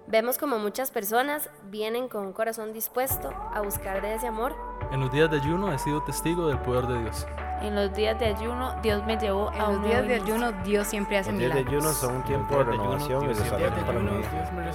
[0.09, 4.55] Vemos como muchas personas vienen con un corazón dispuesto a buscar de ese amor.
[4.91, 7.27] En los días de ayuno he sido testigo del poder de Dios.
[7.61, 11.19] En los días de ayuno Dios me llevó a los días de ayuno Dios siempre
[11.19, 11.63] hace milagros.
[11.63, 14.09] Los días de ayuno son un tiempo de renovación y desarrollo para mí.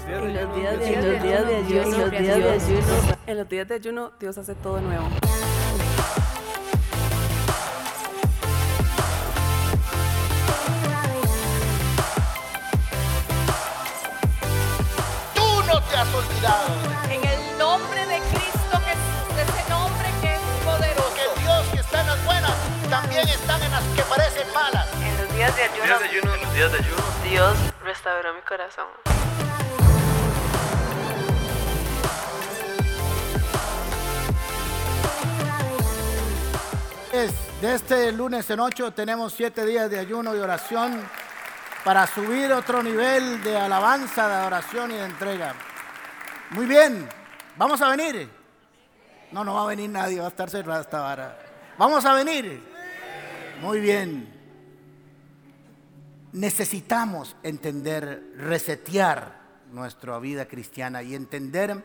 [0.06, 1.02] En los días de ayuno,
[3.26, 5.08] en los días de ayuno Dios hace todo nuevo.
[15.94, 21.14] En el nombre de Cristo Jesús, ese nombre que es poderoso.
[21.14, 24.88] Que Dios que está en las también están en las que parecen malas.
[25.00, 28.86] En los días de ayuno, En los días de ayuno, Dios restauró mi corazón.
[37.12, 41.08] Es, de este lunes en ocho tenemos siete días de ayuno y oración
[41.84, 45.54] para subir otro nivel de alabanza, de adoración y de entrega.
[46.54, 47.08] Muy bien,
[47.56, 48.28] vamos a venir.
[49.32, 51.36] No, no va a venir nadie, va a estar cerrada esta vara.
[51.76, 52.62] Vamos a venir.
[53.60, 54.32] Muy bien.
[56.32, 59.40] Necesitamos entender, resetear
[59.72, 61.82] nuestra vida cristiana y entender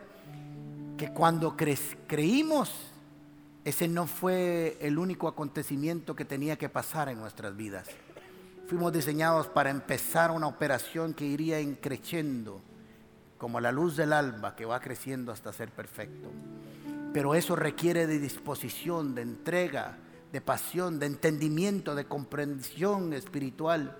[0.96, 2.72] que cuando cre- creímos,
[3.64, 7.88] ese no fue el único acontecimiento que tenía que pasar en nuestras vidas.
[8.68, 12.60] Fuimos diseñados para empezar una operación que iría creciendo,
[13.40, 16.30] como la luz del alba que va creciendo hasta ser perfecto.
[17.14, 19.96] Pero eso requiere de disposición, de entrega,
[20.30, 23.96] de pasión, de entendimiento, de comprensión espiritual.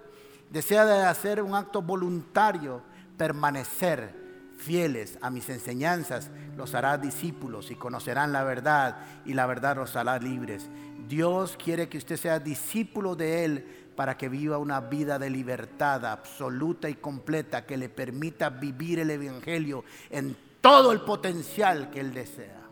[0.51, 2.83] Desea de hacer un acto voluntario,
[3.17, 4.15] permanecer
[4.59, 9.97] fieles a mis enseñanzas, los hará discípulos y conocerán la verdad y la verdad los
[9.97, 10.69] hará libres.
[11.09, 16.07] Dios quiere que usted sea discípulo de Él para que viva una vida de libertad
[16.07, 22.15] absoluta y completa que le permita vivir el Evangelio en todo el potencial que Él
[22.15, 22.63] desea.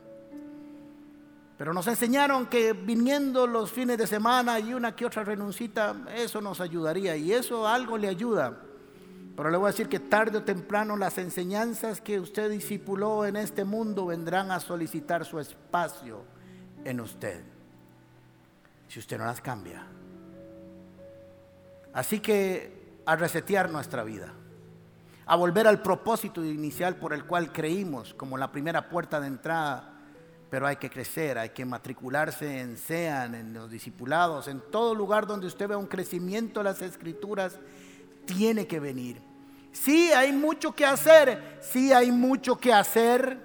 [1.59, 6.41] Pero nos enseñaron que viniendo los fines de semana y una que otra renuncita, eso
[6.41, 8.62] nos ayudaría y eso algo le ayuda.
[9.37, 13.37] Pero le voy a decir que tarde o temprano las enseñanzas que usted discipuló en
[13.37, 16.24] este mundo vendrán a solicitar su espacio
[16.87, 17.45] en usted.
[18.89, 19.97] Si usted no las cambia.
[21.99, 24.32] Así que a resetear nuestra vida,
[25.26, 29.99] a volver al propósito inicial por el cual creímos como la primera puerta de entrada,
[30.49, 35.26] pero hay que crecer, hay que matricularse en SEAN, en los discipulados, en todo lugar
[35.26, 37.59] donde usted vea un crecimiento de las escrituras,
[38.26, 39.20] tiene que venir.
[39.72, 43.40] Sí, hay mucho que hacer, sí hay mucho que hacer,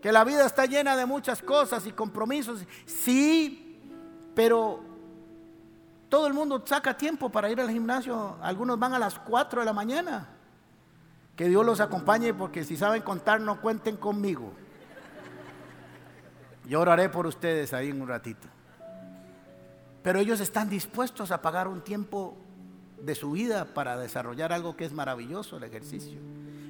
[0.00, 3.76] que la vida está llena de muchas cosas y compromisos, sí,
[4.36, 4.89] pero
[6.10, 9.64] todo el mundo saca tiempo para ir al gimnasio, algunos van a las 4 de
[9.64, 10.26] la mañana.
[11.36, 14.52] Que Dios los acompañe porque si saben contar no cuenten conmigo.
[16.66, 18.48] Yo oraré por ustedes ahí en un ratito.
[20.02, 22.36] Pero ellos están dispuestos a pagar un tiempo
[23.00, 26.18] de su vida para desarrollar algo que es maravilloso, el ejercicio.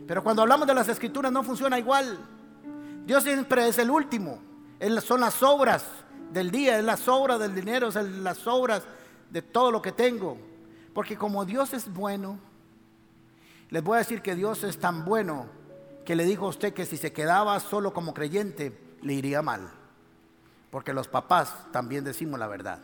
[0.06, 2.18] Pero cuando hablamos de las escrituras no funciona igual.
[3.06, 4.38] Dios siempre es el último.
[5.02, 5.86] Son las obras
[6.30, 8.84] del día, es las obras del dinero, es las obras
[9.30, 10.36] de todo lo que tengo.
[10.92, 12.38] Porque como Dios es bueno,
[13.70, 15.46] les voy a decir que Dios es tan bueno
[16.04, 19.70] que le dijo a usted que si se quedaba solo como creyente, le iría mal.
[20.70, 22.80] Porque los papás también decimos la verdad.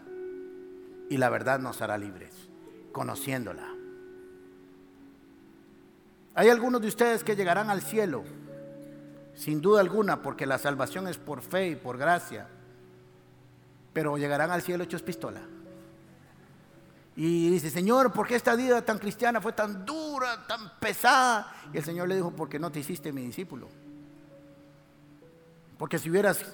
[1.09, 2.35] Y la verdad nos hará libres,
[2.93, 3.67] conociéndola.
[6.35, 8.25] Hay algunos de ustedes que llegarán al cielo,
[9.35, 12.49] sin duda alguna, porque la salvación es por fe y por gracia.
[13.93, 15.41] Pero llegarán al cielo hechos pistola.
[17.17, 21.51] Y dice, Señor, ¿por qué esta vida tan cristiana fue tan dura, tan pesada?
[21.73, 23.69] Y el Señor le dijo, porque no te hiciste mi discípulo.
[25.79, 26.45] Porque si hubieras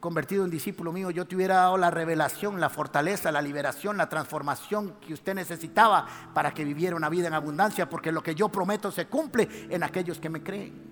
[0.00, 4.08] convertido en discípulo mío, yo te hubiera dado la revelación, la fortaleza, la liberación, la
[4.08, 8.48] transformación que usted necesitaba para que viviera una vida en abundancia, porque lo que yo
[8.48, 10.90] prometo se cumple en aquellos que me creen.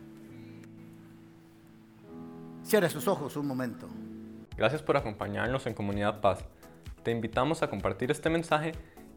[2.62, 3.89] Cierre sus ojos un momento.
[4.57, 6.45] Gracias por acompañarnos en Comunidad Paz.
[7.03, 8.73] Te invitamos a compartir este mensaje